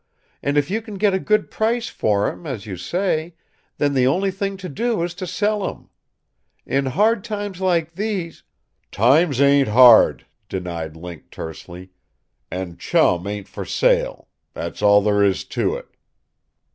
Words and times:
And 0.41 0.57
if 0.57 0.71
you 0.71 0.81
can 0.81 0.95
get 0.95 1.13
a 1.13 1.19
good 1.19 1.51
price 1.51 1.87
for 1.89 2.27
him, 2.33 2.47
as 2.47 2.65
you 2.65 2.75
say, 2.75 3.35
then 3.77 3.93
the 3.93 4.07
only 4.07 4.31
thing 4.31 4.57
to 4.57 4.67
do 4.67 5.03
is 5.03 5.13
to 5.13 5.27
sell 5.27 5.69
him. 5.69 5.91
In 6.65 6.87
hard 6.87 7.23
times 7.23 7.61
like 7.61 7.93
these" 7.93 8.41
"Times 8.91 9.39
ain't 9.39 9.67
hard," 9.67 10.25
denied 10.49 10.95
Link 10.95 11.29
tersely. 11.29 11.91
"And 12.49 12.79
Chum 12.79 13.27
ain't 13.27 13.47
for 13.47 13.63
sale. 13.63 14.27
That's 14.55 14.81
all 14.81 15.01
there 15.03 15.23
is 15.23 15.43
to 15.49 15.75
it." 15.75 15.87